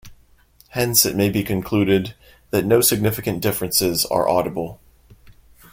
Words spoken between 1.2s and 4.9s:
be concluded that no significant differences are audible.